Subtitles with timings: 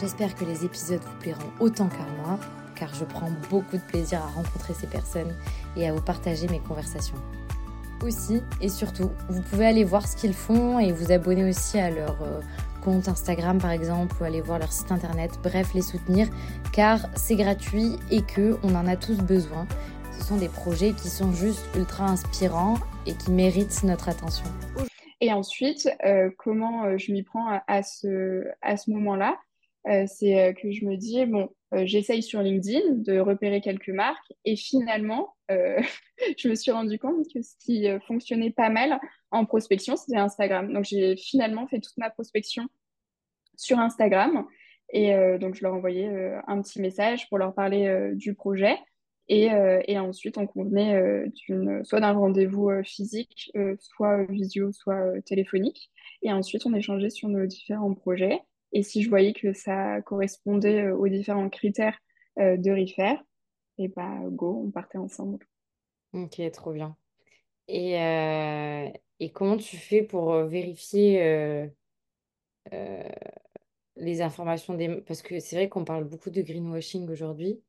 [0.00, 2.38] J'espère que les épisodes vous plairont autant qu'à moi,
[2.74, 5.32] car je prends beaucoup de plaisir à rencontrer ces personnes
[5.76, 7.16] et à vous partager mes conversations.
[8.02, 11.90] Aussi et surtout, vous pouvez aller voir ce qu'ils font et vous abonner aussi à
[11.90, 12.40] leur euh,
[12.82, 16.28] compte Instagram par exemple ou aller voir leur site internet, bref les soutenir
[16.72, 19.66] car c'est gratuit et que on en a tous besoin.
[20.18, 24.46] Ce sont des projets qui sont juste ultra inspirants et qui méritent notre attention.
[25.20, 29.36] Et ensuite, euh, comment euh, je m'y prends ce, à ce moment-là?
[30.06, 34.32] C'est euh, que je me dis, bon, euh, j'essaye sur LinkedIn de repérer quelques marques
[34.44, 38.98] et finalement, je me suis rendu compte que ce qui fonctionnait pas mal
[39.30, 40.72] en prospection, c'était Instagram.
[40.72, 42.66] Donc, j'ai finalement fait toute ma prospection
[43.56, 44.46] sur Instagram
[44.90, 46.08] et donc je leur envoyais
[46.46, 48.78] un petit message pour leur parler du projet.
[49.28, 49.50] Et,
[49.86, 55.90] et, ensuite, on convenait d'une, soit d'un rendez-vous physique, soit visio, soit téléphonique.
[56.22, 58.40] Et ensuite, on échangeait sur nos différents projets.
[58.74, 61.96] Et si je voyais que ça correspondait euh, aux différents critères
[62.40, 63.22] euh, de refaire,
[63.78, 65.46] et bah go, on partait ensemble.
[66.12, 66.96] Ok, trop bien.
[67.68, 68.88] Et, euh,
[69.20, 71.70] et comment tu fais pour vérifier
[73.96, 75.00] les informations des...
[75.02, 77.62] Parce que c'est vrai qu'on parle beaucoup de greenwashing aujourd'hui.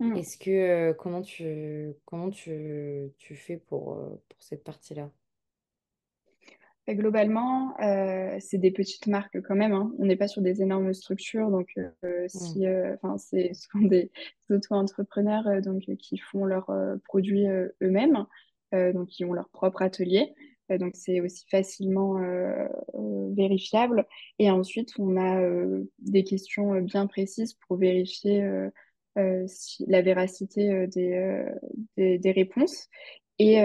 [0.00, 0.16] Mm.
[0.16, 3.96] Est-ce que comment tu comment tu, tu fais pour,
[4.28, 5.10] pour cette partie-là?
[6.88, 9.72] Globalement, euh, c'est des petites marques quand même.
[9.72, 9.92] Hein.
[10.00, 12.64] On n'est pas sur des énormes structures, donc euh, si, mm.
[12.64, 14.10] euh, enfin, c'est souvent des
[14.50, 16.70] auto-entrepreneurs donc qui font leurs
[17.04, 18.26] produits eux-mêmes,
[18.72, 20.34] donc qui ont leur propre atelier.
[20.70, 22.18] donc c'est aussi facilement
[23.30, 24.04] vérifiable.
[24.40, 25.40] Et ensuite, on a
[26.00, 28.44] des questions bien précises pour vérifier
[29.46, 31.46] si, la véracité des,
[31.96, 32.88] des, des, réponses.
[33.44, 33.56] Et,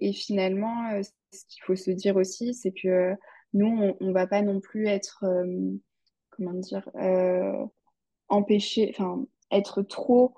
[0.00, 3.16] et finalement, ce qu'il faut se dire aussi, c'est que
[3.56, 5.72] nous, on ne va pas non plus être, euh,
[6.30, 7.64] comment dire, euh,
[8.28, 10.34] empêché, enfin, être trop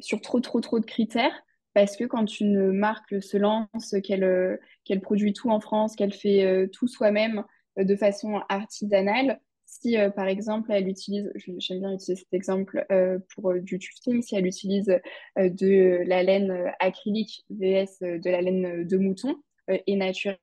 [0.00, 1.34] sur trop, trop, trop de critères.
[1.74, 6.66] Parce que quand une marque se lance, qu'elle produit tout en France, qu'elle fait euh,
[6.66, 7.44] tout soi-même
[7.78, 9.40] de façon artisanale,
[9.82, 12.86] si par exemple elle utilise, j'aime bien utiliser cet exemple
[13.34, 14.98] pour du tufting, si elle utilise
[15.36, 19.36] de la laine acrylique vs de la laine de mouton,
[19.70, 20.38] euh, et naturel,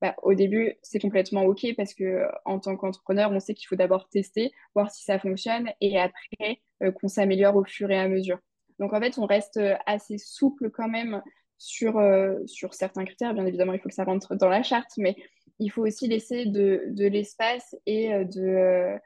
[0.00, 3.76] bah, au début, c'est complètement OK parce que en tant qu'entrepreneur, on sait qu'il faut
[3.76, 8.08] d'abord tester, voir si ça fonctionne et après euh, qu'on s'améliore au fur et à
[8.08, 8.38] mesure.
[8.78, 11.22] Donc en fait, on reste euh, assez souple quand même
[11.58, 11.98] sur,
[12.44, 13.32] sur certains critères.
[13.32, 15.16] Bien évidemment, il faut que ça rentre dans la charte, mais
[15.58, 18.98] il faut aussi laisser de, de l'espace et de,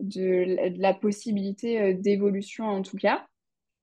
[0.00, 3.26] de, de, la possibilité d'évolution en tout cas.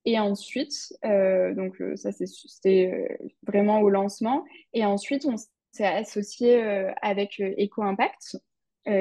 [0.04, 4.44] Et ensuite, euh, donc euh, ça c'était euh, vraiment au lancement.
[4.72, 5.36] Et ensuite, on
[5.70, 6.60] s'est associé
[7.00, 8.36] avec Eco Impact,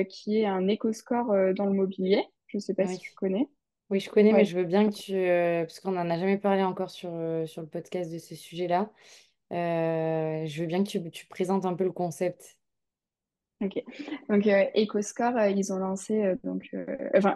[0.10, 2.24] qui est un éco-score dans le mobilier.
[2.48, 3.48] Je ne sais pas si tu connais.
[3.90, 5.66] Oui, je connais, mais je veux bien que tu...
[5.66, 7.12] parce qu'on n'en a jamais parlé encore sur,
[7.46, 8.90] sur le podcast de ce sujet-là.
[9.50, 12.58] je veux bien que tu, tu présentes un peu le concept.
[13.62, 13.84] Ok.
[14.28, 16.76] Donc, euh, EcoScore, euh, ils ont lancé, euh, donc,
[17.16, 17.36] enfin,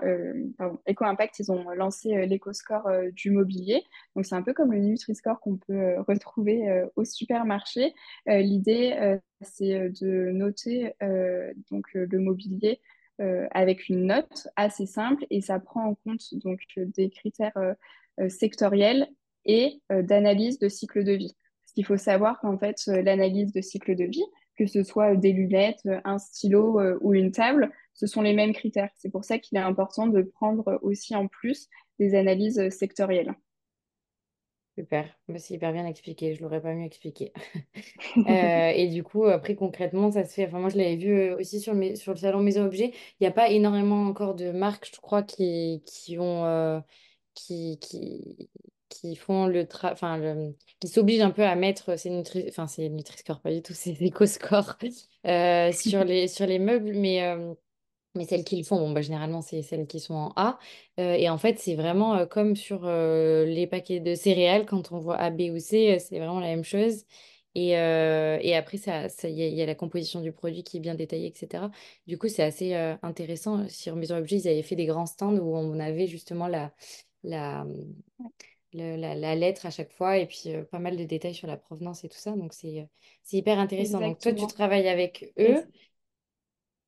[0.58, 3.84] pardon, EcoImpact, ils ont lancé l'EcoScore du mobilier.
[4.16, 7.94] Donc, c'est un peu comme le Nutri-Score qu'on peut retrouver au supermarché.
[8.25, 10.94] L'idée, c'est de noter
[11.69, 12.81] donc, le mobilier
[13.19, 17.75] avec une note assez simple et ça prend en compte donc, des critères
[18.30, 19.08] sectoriels
[19.46, 21.35] et d'analyse de cycle de vie.
[21.64, 24.25] Parce qu'il faut savoir qu'en fait, l'analyse de cycle de vie,
[24.57, 28.53] que ce soit des lunettes, un stylo euh, ou une table, ce sont les mêmes
[28.53, 28.89] critères.
[28.95, 31.69] C'est pour ça qu'il est important de prendre aussi en plus
[31.99, 33.35] des analyses sectorielles.
[34.78, 37.31] Super, bah, c'est hyper bien expliqué, je l'aurais pas mieux expliqué.
[38.29, 40.47] Euh, et du coup, après concrètement, ça se fait.
[40.47, 42.91] Enfin, moi, je l'avais vu euh, aussi sur, le salon Maison Objet.
[43.19, 46.81] Il n'y a pas énormément encore de marques, je crois, qui, qui ont
[47.34, 48.49] qui, qui,
[48.96, 50.56] qui font le tra enfin le...
[50.80, 54.02] qui s'obligent un peu à mettre ces nutri enfin c'est Nutri-Score pas du tout c'est
[54.02, 54.78] éco-score
[55.26, 57.53] euh, sur les sur les meubles mais euh,
[58.16, 60.58] mais celles qui le font bon bah généralement c'est celles qui sont en A
[61.00, 65.18] euh, et en fait c'est vraiment comme sur les paquets de céréales quand on voit
[65.18, 67.03] A B ou C c'est vraiment la même chose
[67.58, 70.76] et, et après, il ça, ça, y, a, y, a la composition du produit qui
[70.76, 71.72] est bien détaillée, etc.
[72.06, 73.70] Du coup, c'est assez intéressant.
[73.70, 76.74] Sur Maison Objet, ils avaient fait des grands stands où on avait justement la,
[77.24, 77.66] la,
[78.75, 82.09] la, lettre à chaque fois et puis pas mal de détails sur la provenance et
[82.09, 82.31] tout ça.
[82.31, 82.87] Donc, c'est
[83.31, 83.99] hyper intéressant.
[83.99, 85.63] Donc, toi, tu travailles avec eux.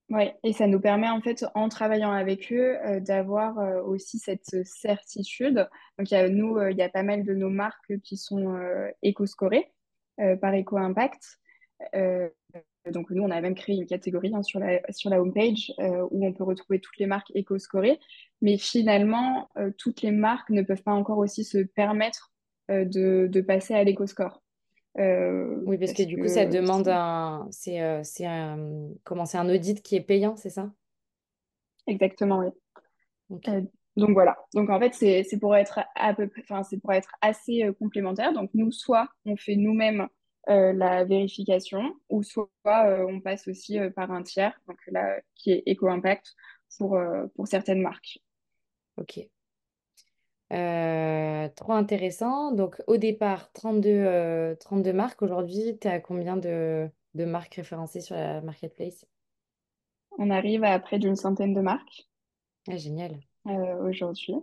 [0.10, 5.68] Oui, et ça nous permet en fait, en travaillant avec eux, d'avoir aussi cette certitude.
[5.98, 8.58] Donc, y a, nous, il y a pas mal de nos marques qui sont
[9.02, 9.74] éco-scorées
[10.42, 11.40] par Eco-Impact.
[12.92, 16.08] Donc, nous, on a même créé une catégorie hein, sur, la, sur la homepage euh,
[16.12, 18.00] où on peut retrouver toutes les marques éco-scorées.
[18.42, 22.32] Mais finalement, euh, toutes les marques ne peuvent pas encore aussi se permettre
[22.72, 24.42] euh, de, de, passer à l'éco-score.
[24.96, 27.48] oui, parce, que du coup, ça demande un.
[27.52, 28.90] C'est un...
[29.04, 30.72] Comment C'est un audit qui est payant, c'est ça?
[31.88, 32.50] Exactement, oui.
[33.96, 34.38] donc voilà.
[34.54, 38.34] Donc en fait, c'est pour être à peu enfin, c'est pour être assez complémentaire.
[38.34, 40.08] Donc nous, soit on fait nous-mêmes
[40.50, 45.20] euh, la vérification, ou soit euh, on passe aussi euh, par un tiers, donc là,
[45.36, 46.36] qui est Eco-Impact
[46.78, 46.98] pour,
[47.36, 48.20] pour certaines marques.
[48.98, 49.20] Ok.
[50.50, 52.52] trop intéressant.
[52.52, 55.22] Donc, au départ, 32, 32 marques.
[55.22, 59.06] Aujourd'hui, tu as combien de, de, marques référencées sur la marketplace?
[60.18, 62.08] On arrive à près d'une centaine de marques.
[62.70, 63.20] Ah, génial.
[63.46, 64.36] aujourd'hui.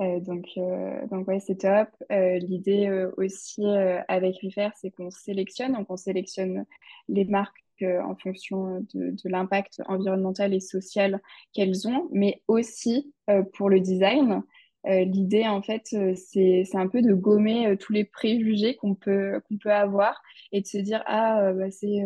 [0.00, 1.88] Euh, donc, euh, donc ouais, c'est top.
[2.10, 3.64] Euh, l'idée aussi
[4.08, 6.64] avec Refaire, c'est qu'on sélectionne, donc on sélectionne
[7.08, 11.18] les marques en fonction de, l'impact environnemental et social
[11.54, 13.14] qu'elles ont, mais aussi
[13.54, 14.42] pour le design.
[14.84, 19.72] L'idée, en fait, c'est un peu de gommer tous les préjugés qu'on peut, qu'on peut
[19.72, 20.20] avoir
[20.52, 22.02] et de se dire, ah, bah, c'est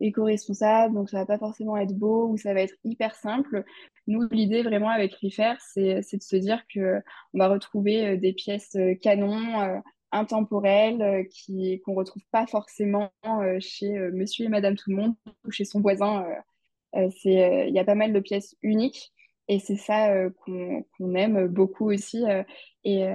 [0.00, 3.64] éco-responsable, donc ça va pas forcément être beau ou ça va être hyper simple.
[4.06, 7.00] Nous, l'idée vraiment avec Refaire, c'est de se dire que
[7.34, 9.78] on va retrouver euh, des pièces euh, canons, euh,
[10.12, 13.12] intemporelles, qui qu'on retrouve pas forcément
[13.60, 15.14] chez Monsieur et Madame tout le monde
[15.44, 16.26] ou chez son voisin.
[16.94, 19.12] c'est il y a pas mal de pièces uniques.
[19.48, 20.10] Et c'est ça
[20.46, 22.24] qu'on aime beaucoup aussi.
[22.84, 23.06] et,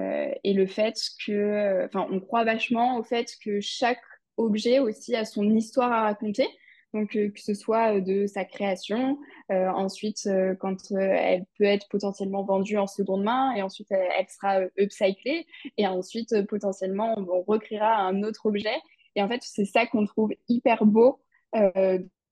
[0.44, 0.94] et, le fait
[1.26, 4.04] que, enfin, on croit vachement au fait que chaque
[4.38, 6.48] objet aussi a son histoire à raconter
[6.94, 9.18] donc euh, que ce soit euh, de sa création,
[9.51, 10.30] euh, ensuite
[10.60, 15.45] quand elle peut être potentiellement vendue en seconde main, et ensuite elle, sera upcyclée,
[15.78, 18.75] et ensuite potentiellement on recréera un autre objet.
[19.16, 21.22] Et en fait, c'est ça qu'on trouve hyper beau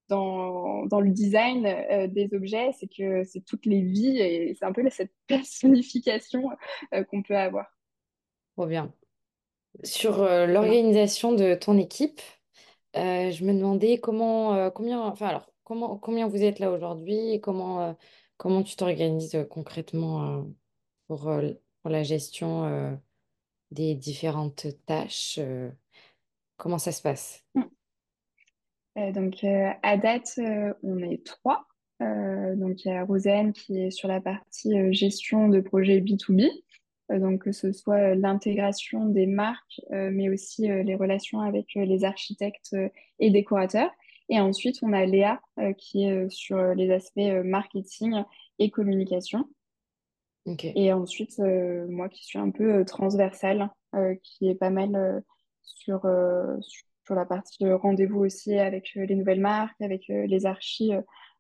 [0.10, 1.64] dans, dans, le design
[2.12, 6.50] des objets, c'est que c'est toutes les vies et c'est un peu cette personnification
[7.10, 7.68] qu'on peut avoir.
[8.58, 8.92] Trop bien.
[9.84, 12.20] Sur l'organisation de ton équipe,
[12.98, 17.32] euh, je me demandais comment, euh, combien, enfin alors, comment, combien vous êtes là aujourd'hui
[17.32, 17.94] et comment, euh,
[18.38, 20.46] comment tu t'organises concrètement
[21.08, 21.32] pour,
[21.82, 23.00] pour la gestion
[23.72, 25.40] des différentes tâches.
[26.58, 27.46] comment ça se passe?
[28.96, 30.40] donc, à date,
[30.84, 31.68] on est trois.
[32.00, 36.50] donc, il y a Rosanne qui est sur la partie gestion de projets B2B.
[37.12, 41.68] Euh, donc que ce soit euh, l'intégration des marques, euh, mais aussi les relations avec
[41.76, 42.76] les architectes
[43.20, 43.92] et décorateurs.
[44.30, 45.42] Et ensuite, on a Léa
[45.78, 48.24] qui est sur les aspects marketing
[48.60, 49.50] et communication.
[50.46, 51.38] Et ensuite,
[51.90, 53.70] moi qui suis un peu transversale,
[54.24, 55.22] qui est pas mal
[55.64, 56.04] sur,
[56.62, 60.94] sur la partie rendez-vous aussi avec les nouvelles marques, avec les archis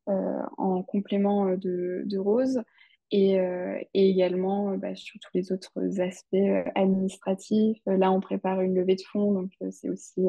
[0.07, 2.61] en complément de, de Rose.
[3.13, 7.81] Euh, et, également euh, bah, sur tous les autres aspects euh, administratifs.
[7.85, 10.21] Là, on prépare une levée de fonds, donc c'est aussi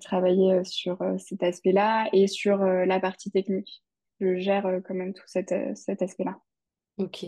[0.00, 3.82] travailler sur cet aspect-là et sur la partie technique.
[4.20, 6.38] Je gère quand même tout cet, cet aspect-là.
[6.98, 7.24] Ok.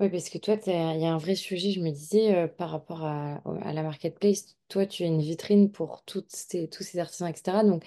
[0.00, 3.04] Oui, parce que toi, il y a un vrai sujet, je me disais, par rapport
[3.04, 6.32] à, à, la marketplace, toi, tu es une vitrine pour toutes
[6.70, 7.58] tous ces artisans, etc.
[7.64, 7.84] Donc,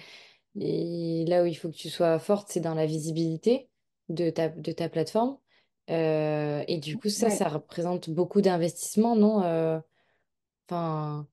[0.60, 3.68] et là où il faut que tu sois forte, c'est dans la visibilité
[4.10, 5.38] de ta, de ta plateforme.
[5.90, 9.42] Euh, et du coup, ça, ça représente beaucoup d'investissement, non?
[9.42, 9.80] Euh,
[10.68, 11.26] Enfin,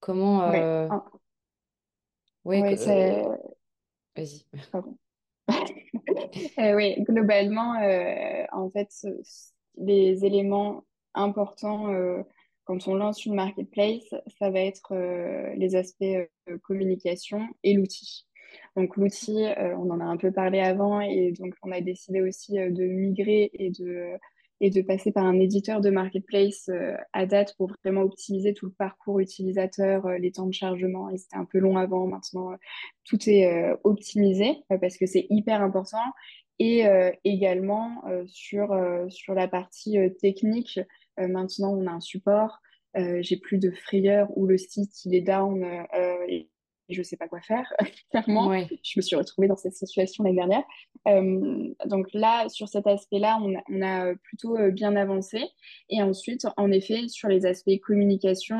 [0.00, 0.42] comment...
[0.54, 0.88] euh,
[2.44, 2.74] Ouais,
[4.16, 4.46] vas-y.
[6.74, 7.74] oui, globalement,
[8.52, 8.88] en fait,
[9.76, 11.92] les éléments importants
[12.64, 14.94] quand on lance une marketplace, ça va être
[15.54, 16.02] les aspects
[16.62, 18.26] communication et l'outil.
[18.76, 22.20] Donc l'outil, euh, on en a un peu parlé avant et donc on a décidé
[22.20, 24.12] aussi euh, de migrer et de,
[24.60, 28.66] et de passer par un éditeur de marketplace euh, à date pour vraiment optimiser tout
[28.66, 31.10] le parcours utilisateur, les temps de chargement.
[31.10, 32.52] Et c'était un peu long avant, maintenant
[33.04, 36.12] tout est optimisé parce que c'est hyper important.
[36.62, 36.84] Et
[37.24, 40.78] également sur, la partie technique,
[41.16, 42.58] maintenant on a un support.
[42.94, 45.64] j'ai plus de frayeur où le site il est down
[46.90, 47.72] je ne sais pas quoi faire,
[48.10, 48.52] clairement.
[48.82, 50.64] Je me suis retrouvée dans cette situation l'année dernière.
[51.08, 55.42] Euh, donc là, sur cet aspect-là, on, on, a plutôt bien avancé.
[55.88, 58.58] Et ensuite, en effet, sur les aspects communication,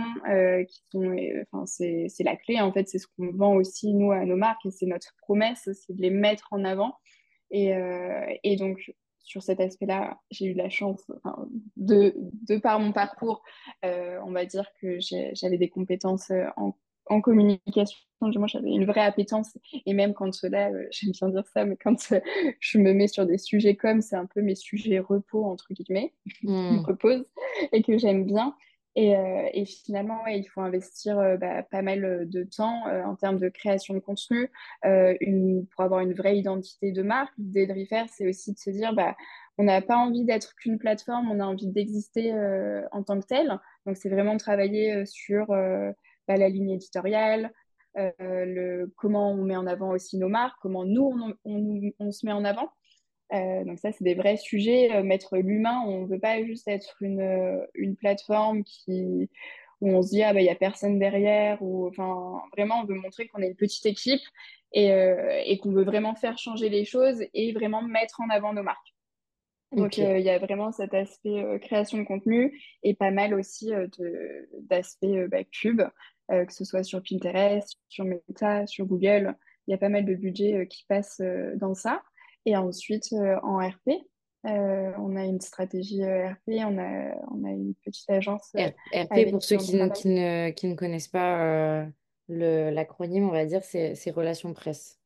[0.68, 1.16] qui sont,
[1.52, 4.64] enfin, c'est la clé, en fait, c'est ce qu'on vend aussi, nous, à nos marques,
[4.66, 6.94] et c'est notre promesse, c'est de les mettre en avant.
[7.50, 7.72] Et,
[8.44, 8.92] et donc,
[9.30, 11.08] sur cet aspect-là, j'ai eu la chance,
[11.76, 12.14] de,
[12.49, 13.44] de, par mon parcours,
[13.84, 16.75] euh, on va dire que j'avais des compétences euh, en,
[17.11, 17.99] en communication.
[18.23, 19.57] Moi, j'avais une vraie appétence.
[19.85, 22.14] Et même quand là, euh, j'aime bien dire ça, mais quand
[22.61, 26.14] je me mets sur des sujets comme, c'est un peu mes sujets repos, entre guillemets,
[26.40, 27.26] qui me reposent
[27.73, 28.55] et que j'aime bien.
[28.97, 32.83] Et, euh, et, finalement, ouais, il faut investir euh, bah, pas mal euh, de temps
[33.05, 34.50] en termes de création de contenu
[34.83, 37.33] une, pour avoir une vraie identité de marque.
[37.38, 39.17] L'idée de Refaire, c'est aussi de se dire, bah,
[39.59, 42.33] on n'a pas envie d'être qu'une plateforme, on a envie d'exister
[42.93, 43.59] en tant que tel.
[43.87, 45.55] Donc, c'est vraiment travailler sur
[46.30, 47.50] bah, la ligne éditoriale,
[47.96, 52.25] le, comment on met en avant aussi nos marques, comment nous, on, on, on se
[52.25, 52.70] met en avant.
[53.32, 54.92] Euh, donc ça, c'est des vrais sujets.
[54.92, 59.28] Euh, mettre l'humain, on ne veut pas juste être une, euh, une plateforme qui,
[59.80, 61.62] où on se dit, ah bah, il n'y a personne derrière.
[61.62, 64.22] Ou, enfin, vraiment, on veut montrer qu'on est une petite équipe
[64.72, 64.90] et,
[65.46, 68.94] et qu'on veut vraiment faire changer les choses et vraiment mettre en avant nos marques.
[69.72, 73.70] Donc, il y a vraiment cet aspect création de contenu et pas mal aussi
[74.60, 75.82] d'aspect bah, cube,
[76.30, 79.37] que ce soit sur Pinterest, sur Meta, sur Google.
[79.66, 81.20] Il y a pas mal de budgets qui passent
[81.56, 82.02] dans ça.
[82.46, 83.90] Et ensuite, euh, en RP,
[84.46, 88.50] euh, on a une stratégie euh, RP, on a, on a une petite agence.
[88.54, 91.87] RP, pour ceux qui ne, qui, ne, qui ne, connaissent pas
[92.28, 94.99] l'acronyme, on va dire, c'est relations presse.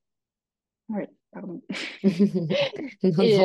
[0.88, 1.60] Oui, pardon.
[2.02, 3.38] et,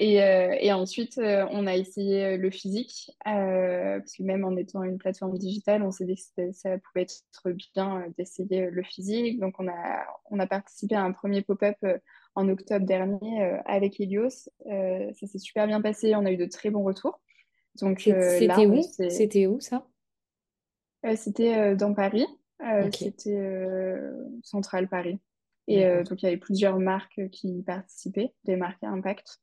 [0.00, 4.82] euh, et, ensuite, euh, on a essayé euh, le physique, parce que même en étant
[4.82, 9.40] une plateforme digitale, on s'est dit que ça pouvait être bien d'essayer le physique.
[9.40, 11.76] Donc, on a, on a participé à un premier pop-up
[12.34, 14.48] en octobre dernier avec Helios.
[14.64, 17.20] ça s'est super bien passé, on a eu de très bons retours.
[17.76, 18.82] C'était où?
[18.82, 19.86] C'était où ça?
[21.16, 22.26] C'était dans Paris,
[22.92, 23.98] c'était
[24.44, 25.18] Central Paris.
[25.66, 29.40] Et donc, il y avait plusieurs marques qui participaient, des marques à impact.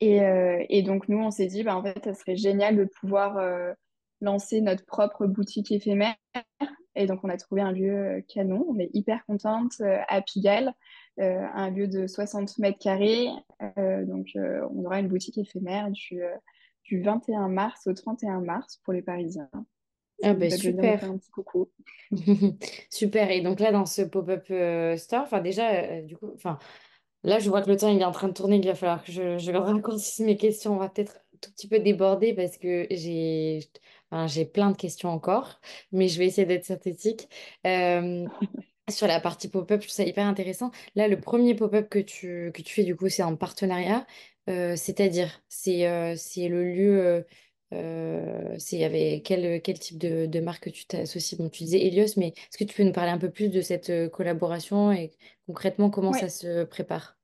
[0.00, 2.84] Et, euh, et, donc, nous, on s'est dit, bah, en fait, ça serait génial de
[2.84, 3.72] pouvoir euh,
[4.20, 6.16] lancer notre propre boutique éphémère.
[6.94, 8.64] Et donc, on a trouvé un lieu euh, canon.
[8.68, 10.72] On est hyper contente à Pigalle,
[11.18, 13.28] un lieu de 60 mètres carrés.
[13.78, 16.22] donc, on aura une boutique éphémère du,
[16.84, 19.48] du 21 mars au 31 mars pour les Parisiens.
[20.22, 21.04] Ah bah super.
[21.04, 21.70] Un petit coucou.
[22.90, 23.30] super.
[23.30, 24.44] Et donc là, dans ce pop-up
[24.98, 26.58] store, enfin déjà, du coup, enfin,
[27.26, 29.04] Là, je vois que le temps il est en train de tourner, il va falloir
[29.04, 30.74] que je, je raccourcisse mes questions.
[30.74, 33.60] On va peut-être un tout petit peu déborder parce que j'ai
[34.10, 35.60] enfin, j'ai plein de questions encore,
[35.92, 37.28] mais je vais essayer d'être synthétique.
[37.66, 38.26] Euh,
[38.88, 40.70] sur la partie pop-up, je trouve ça hyper intéressant.
[40.94, 44.06] Là, le premier pop-up que tu, que tu fais, du coup, c'est en partenariat,
[44.48, 47.26] euh, c'est-à-dire, c'est euh, c'est le lieu.
[47.70, 51.38] C'est avec quel, quel type de, de marque tu t'associes?
[51.38, 53.60] Bon, tu disais Helios, mais est-ce que tu peux nous parler un peu plus de
[53.60, 55.12] cette collaboration et
[55.46, 57.16] concrètement comment ça se prépare?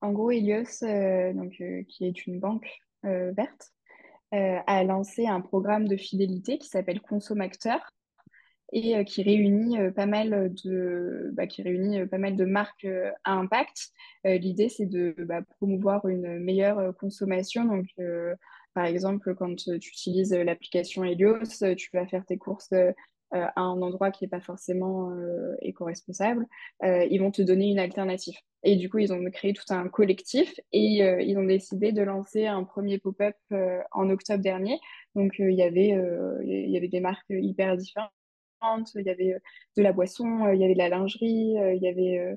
[0.00, 2.70] En gros, Helios, euh, donc, euh, qui est une banque
[3.04, 3.72] euh, verte,
[4.30, 7.80] a lancé un programme de fidélité qui s'appelle Consomacteur
[8.74, 12.86] et qui réunit pas mal de bah, qui réunit pas mal de marques
[13.24, 13.88] à impact.
[14.24, 17.64] L'idée c'est de bah, promouvoir une meilleure consommation.
[17.64, 17.86] Donc
[18.78, 22.72] par exemple, quand tu utilises l'application Helios, tu vas faire tes courses
[23.32, 25.12] à un endroit qui n'est pas forcément
[25.60, 26.46] éco-responsable,
[26.84, 28.36] ils vont te donner une alternative.
[28.62, 32.02] Et du coup, ils ont créé tout un collectif et euh, ils ont décidé de
[32.02, 34.78] lancer un premier pop-up euh, en octobre dernier.
[35.16, 38.12] Donc, euh, il y avait, des marques hyper différentes.
[38.94, 39.36] Il y avait
[39.76, 42.36] de la boisson, il y avait de la lingerie, il y avait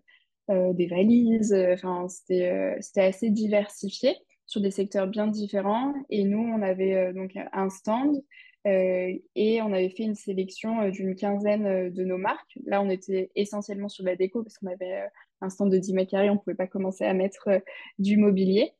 [0.73, 1.55] des valises.
[1.73, 4.15] Enfin, c'était assez diversifié
[4.51, 5.93] sur des secteurs bien différents.
[6.09, 8.21] Et nous, on avait donc un stand
[8.67, 12.59] euh, et on avait fait une sélection euh, d'une quinzaine euh, de nos marques.
[12.65, 15.07] Là, on était essentiellement sur la déco parce qu'on avait
[15.41, 17.49] un stand de 10 mètres carrés, on ne pouvait pas commencer à mettre
[17.97, 18.73] du mobilier.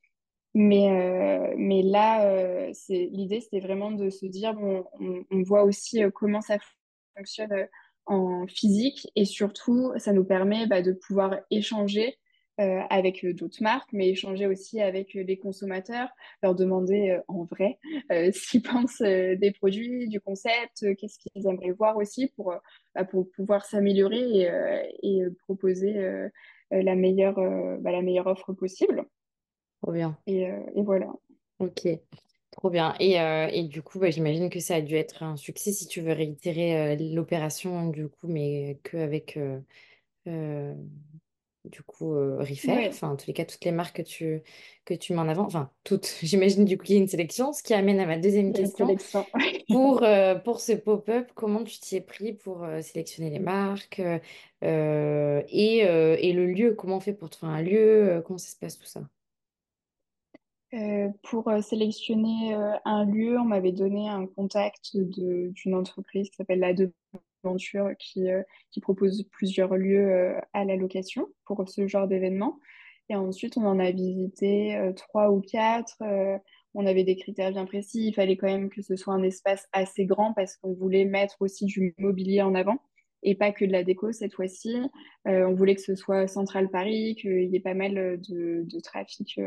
[0.54, 6.58] Mais, mais là, l'idée, c'était vraiment de se dire, bon, on, voit aussi comment ça
[7.16, 7.70] fonctionne
[8.06, 12.18] en physique et surtout, ça nous permet bah, de pouvoir échanger
[12.62, 16.10] euh, avec euh, d'autres marques, mais échanger aussi avec euh, les consommateurs,
[16.42, 21.98] leur demander en vrai ce qu'ils pensent des produits, du concept, qu'est-ce qu'ils aimeraient voir
[21.98, 22.54] aussi pour,
[22.96, 24.50] bah, pour pouvoir s'améliorer et,
[25.04, 25.94] et, proposer
[26.72, 27.36] la, meilleure,
[27.80, 29.06] bah, la meilleure offre possible.
[29.82, 30.18] Trop bien.
[30.28, 31.12] Et, et voilà.
[31.60, 31.88] Ok.
[32.52, 32.94] Trop bien.
[33.00, 35.88] Et, euh, et du coup, bah, j'imagine que ça a dû être un succès si
[35.88, 39.60] tu veux réitérer euh, l'opération, du coup, mais qu'avec euh,
[40.28, 40.76] euh,
[41.66, 42.76] du coup euh, Refair.
[42.76, 44.42] Ouais, Enfin, en tous les cas, toutes les marques que tu,
[44.86, 45.46] que tu mets en avant.
[45.46, 46.18] Enfin, toutes.
[46.24, 47.54] J'imagine du coup qu'il y a une sélection.
[47.54, 48.88] Ce qui amène à ma deuxième il question.
[49.70, 54.02] Pour, euh, pour ce pop-up, comment tu t'y es pris pour euh, sélectionner les marques
[54.62, 56.74] et, et le lieu?
[56.74, 58.24] Comment on fait pour trouver un lieu?
[58.26, 59.02] comment ça se passe tout ça?
[61.24, 62.54] Pour sélectionner
[62.86, 66.74] un lieu, on m'avait donné un contact d'une entreprise qui s'appelle La
[67.44, 72.60] Deventure qui, euh, qui propose plusieurs lieux euh, à la location pour ce genre d'événement.
[73.10, 75.98] Et ensuite, on en a visité euh, trois ou quatre.
[76.74, 78.08] on avait des critères bien précis.
[78.08, 81.38] Il fallait quand même que ce soit un espace assez grand parce qu'on voulait mettre
[81.42, 82.78] aussi du mobilier en avant
[83.24, 84.78] et pas que de la déco cette fois-ci.
[85.26, 89.40] On voulait que ce soit Central Paris, qu'il y ait pas mal de, trafic.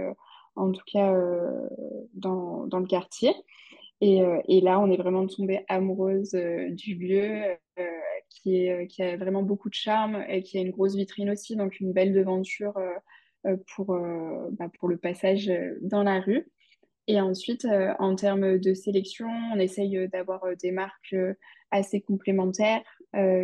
[0.56, 1.14] en tout cas
[2.12, 3.32] dans le quartier.
[4.04, 7.86] Et, euh, et là, on est vraiment tombé amoureuse euh, du lieu euh,
[8.28, 8.68] qui
[9.02, 12.12] a vraiment beaucoup de charme et qui a une grosse vitrine aussi, donc une belle
[12.12, 12.74] devanture
[13.68, 13.96] pour,
[14.52, 16.46] bah, pour le passage dans la rue.
[17.06, 17.66] Et ensuite,
[17.98, 21.16] en termes de sélection, on essaye d'avoir des marques
[21.70, 22.82] assez complémentaires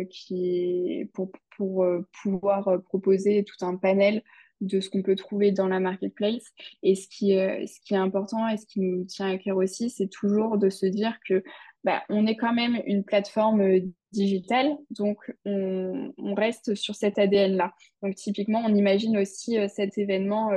[0.09, 1.87] qui, pour, pour
[2.21, 4.21] pouvoir proposer tout un panel
[4.61, 6.45] de ce qu'on peut trouver dans la marketplace.
[6.83, 9.57] Et ce qui, euh, ce qui est important et ce qui nous tient à cœur
[9.57, 11.43] aussi, c'est toujours de se dire que
[11.83, 13.79] bah, on est quand même une plateforme euh,
[14.11, 17.73] digitale, donc on, on reste sur cet ADN-là.
[18.03, 20.51] Donc typiquement, on imagine aussi euh, cet événement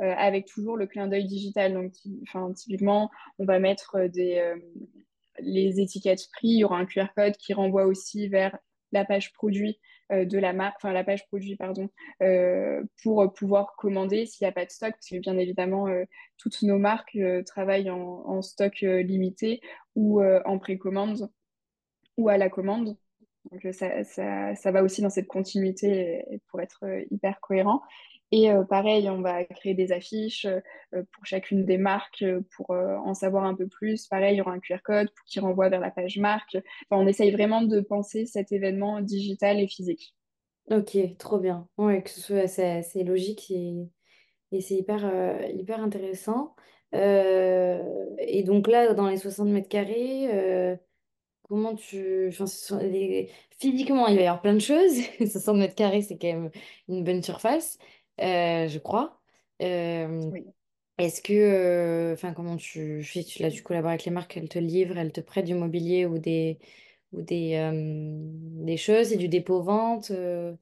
[0.00, 1.74] avec toujours le clin d'œil digital.
[1.74, 1.92] Donc,
[2.54, 3.10] typiquement,
[3.40, 4.54] on va mettre des,
[5.40, 8.56] les étiquettes prix, il y aura un QR code qui renvoie aussi vers
[8.92, 11.56] la page produit de la marque, enfin la page produit,
[12.22, 16.04] euh, pour pouvoir commander s'il n'y a pas de stock, parce que bien évidemment, euh,
[16.38, 19.60] toutes nos marques euh, travaillent en, en stock euh, limité
[19.94, 21.30] ou euh, en précommande
[22.16, 22.96] ou à la commande.
[23.50, 27.82] Donc euh, ça, ça, va aussi dans cette continuité pour être euh, hyper cohérent.
[28.30, 30.60] Et euh, pareil, on va créer des affiches euh,
[31.12, 34.06] pour chacune des marques euh, pour en savoir un peu plus.
[34.06, 36.56] Pareil, il y aura un QR code qui renvoie vers la page marque.
[36.90, 40.14] Enfin, on essaye vraiment de penser cet événement digital et physique.
[40.70, 41.66] Ok, trop bien.
[41.78, 43.88] Ouais, que ce soit assez logique et,
[44.60, 45.10] c'est hyper,
[45.54, 46.54] hyper intéressant.
[46.92, 50.78] Et donc là, dans les 60 mètres carrés,
[51.42, 52.28] comment tu...
[52.28, 52.46] Enfin,
[53.58, 55.00] Physiquement, il va y avoir plein de choses.
[55.18, 56.50] 60 mètres carrés, c'est quand même
[56.88, 57.78] une bonne surface,
[58.20, 59.20] euh, je crois.
[59.62, 60.54] Euh, Oui.
[60.98, 62.12] est-ce que...
[62.14, 63.24] Enfin, comment tu fais?
[63.24, 66.06] Tu, là, tu collabores avec les marques, elles te livrent, elles te prêtent du mobilier
[66.06, 66.58] ou des,
[67.12, 67.72] ou des, euh,
[68.64, 70.56] des choses et du dépôt-vente euh,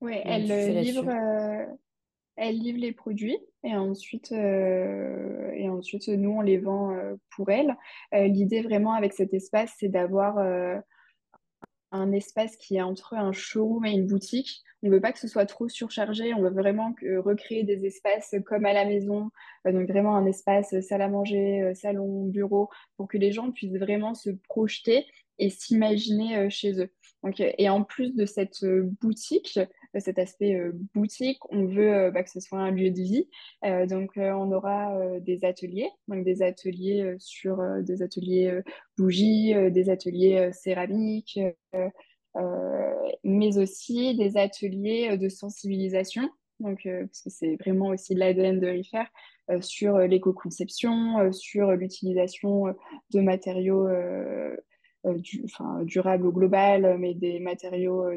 [0.00, 1.10] Ouais, Comment elle tu euh, fais livre, là-dessus?
[1.10, 1.66] euh,
[2.36, 7.50] elle livre les produits et ensuite, euh, et ensuite nous, on les vend euh, pour
[7.50, 7.76] elle.
[8.14, 10.38] Euh, l'idée vraiment avec cet espace, c'est d'avoir
[11.92, 14.62] un espace qui est entre un showroom et une boutique.
[14.82, 17.84] On ne veut pas que ce soit trop surchargé, on veut vraiment que- recréer des
[17.84, 19.30] espaces comme à la maison,
[19.66, 23.32] euh, donc vraiment un espace euh, salle à manger, euh, salon, bureau, pour que les
[23.32, 25.06] gens puissent vraiment se projeter
[25.38, 26.90] et s'imaginer euh, chez eux.
[27.22, 29.66] Donc, euh, et en plus de cette euh, boutique, euh,
[29.98, 33.28] cet aspect euh, boutique, on veut euh, bah, que ce soit un lieu de vie.
[33.64, 38.60] Euh, donc on aura des ateliers, donc des ateliers sur des ateliers
[38.96, 41.40] bougies, des ateliers céramiques,
[43.24, 46.28] mais aussi des ateliers de sensibilisation.
[46.60, 49.08] Donc, parce que c'est vraiment aussi l'ADN de Refaire
[49.50, 52.74] euh, sur l'éco-conception, sur l'utilisation
[53.12, 53.88] de matériaux
[55.82, 58.16] durables au global, mais des matériaux,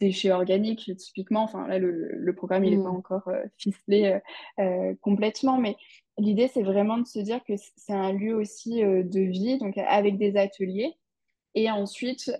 [0.00, 1.42] déchets organiques typiquement.
[1.44, 4.20] Enfin, là, le, le programme, il n'est pas Hmm, encore euh, ficelé
[4.58, 5.76] euh, euh, complètement, mais
[6.18, 9.76] l'idée, c'est vraiment de se dire que c'est un lieu aussi euh, de vie, donc
[9.78, 10.94] avec des ateliers
[11.54, 12.30] et ensuite,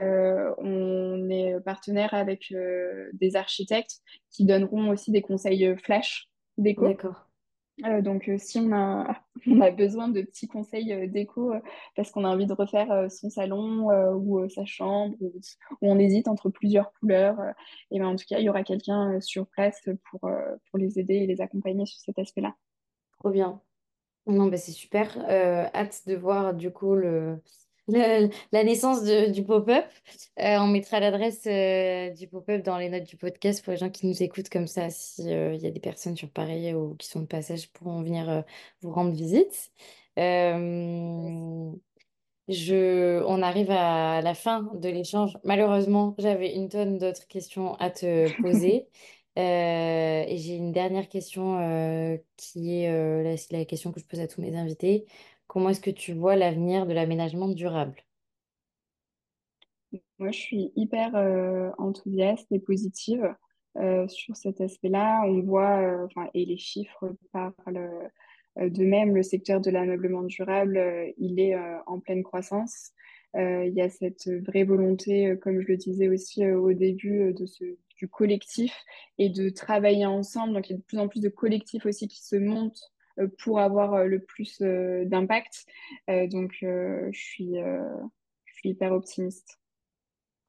[0.00, 2.52] on est partenaire avec
[3.12, 4.00] des architectes
[4.30, 6.98] qui donneront aussi des conseils flash déco.
[6.98, 7.26] d'accord.
[7.84, 11.60] Euh, donc, euh, si on a, besoin de petits conseils euh, déco euh,
[11.96, 15.32] parce qu'on a envie de refaire son salon ou sa chambre, ou,
[15.82, 17.38] on hésite entre plusieurs couleurs,
[17.90, 21.14] et ben, en tout cas, il y aura quelqu'un sur place pour, pour les aider
[21.14, 22.54] et les accompagner sur cet aspect-là.
[23.18, 23.60] Trop bien.
[24.26, 25.18] Non, bah c'est super.
[25.28, 27.38] Hâte de voir du coup le,
[27.88, 29.84] le- la naissance de- du pop-up.
[30.40, 33.90] Euh, on mettra l'adresse euh, du pop-up dans les notes du podcast pour les gens
[33.90, 34.90] qui nous écoutent comme ça.
[34.90, 38.02] Si euh, il y a des personnes sur Paris ou qui sont de passage pourront
[38.02, 38.42] venir euh,
[38.82, 39.72] vous rendre visite.
[40.18, 41.70] Euh,
[42.48, 45.36] je, on arrive à la fin de l'échange.
[45.44, 48.88] Malheureusement, j'avais une tonne d'autres questions à te poser.
[49.36, 54.04] Euh, et j'ai une dernière question euh, qui est euh, la, la question que je
[54.06, 55.06] pose à tous mes invités.
[55.46, 58.04] Comment est-ce que tu vois l'avenir de l'aménagement durable?
[60.18, 63.34] Moi, je suis hyper euh, enthousiaste et positive
[63.76, 65.22] euh, sur cet aspect-là.
[65.26, 67.52] On voit, euh, et les chiffres parlent
[68.58, 70.80] euh, d'eux-mêmes, le secteur de l'ameublement durable,
[71.18, 72.92] il est en pleine croissance.
[73.34, 77.34] Il y a cette vraie volonté, comme je le disais aussi au début,
[77.96, 78.72] du collectif
[79.18, 80.54] et de travailler ensemble.
[80.54, 82.93] Donc, il y a de plus en plus de collectifs aussi qui se montent
[83.38, 85.66] pour avoir euh, le plus euh, d'impact.
[86.10, 87.82] Euh, donc, euh, je suis, euh,
[88.44, 89.58] je suis hyper optimiste.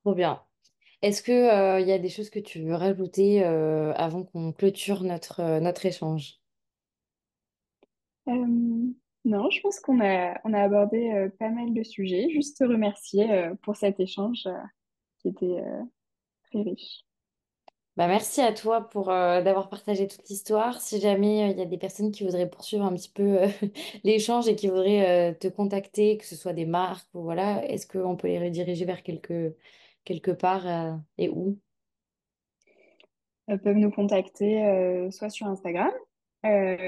[0.04, 0.42] Trop bien.
[1.02, 4.52] Est-ce que, euh, il y a des choses que tu veux rajouter euh, avant qu'on
[4.52, 6.40] clôture notre, euh, notre échange?
[8.28, 8.34] Euh,
[9.26, 12.30] non, je pense qu'on a, on a abordé euh, pas mal de sujets.
[12.30, 14.54] Juste te remercier euh, pour cet échange euh,
[15.20, 15.84] qui était euh,
[16.44, 17.06] très riche.
[17.98, 20.82] Bah, merci à toi pour euh, d'avoir partagé toute l'histoire.
[20.82, 23.48] Si jamais euh, il y a des personnes qui voudraient poursuivre un petit peu euh,
[24.04, 28.28] l'échange et qui voudraient te contacter, que ce soit des marques voilà, est-ce qu'on peut
[28.28, 29.56] les rediriger vers quelque,
[30.04, 30.66] quelque part
[31.18, 31.58] et où?
[33.50, 35.92] Euh, peuvent nous contacter soit sur Instagram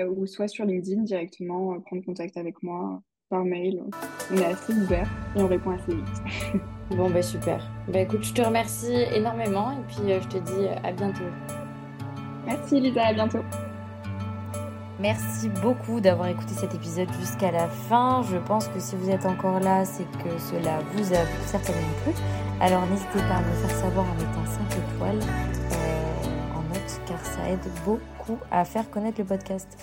[0.10, 3.82] ou soit sur LinkedIn directement, prendre contact avec moi par mail.
[4.32, 6.62] On est assez ouvert et on répond assez vite.
[6.92, 7.62] Bon, bah super.
[7.88, 11.26] Bah écoute, je te remercie énormément et puis euh, je te dis à bientôt.
[12.46, 13.44] Merci Lisa, à bientôt.
[15.00, 18.24] Merci beaucoup d'avoir écouté cet épisode jusqu'à la fin.
[18.24, 22.14] Je pense que si vous êtes encore là, c'est que cela vous a certainement plu.
[22.60, 25.20] Alors n'hésitez pas à me faire savoir en mettant 5 étoiles
[25.74, 29.78] euh, en note car ça aide beaucoup à faire connaître le podcast.